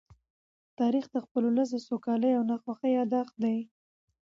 تاریخ 0.79 1.05
د 1.11 1.15
خپل 1.25 1.41
ولس 1.45 1.69
د 1.71 1.77
سوکالۍ 1.87 2.31
او 2.35 2.43
ناخوښۍ 2.49 2.91
يادښت 2.97 3.35
دی. 3.43 3.57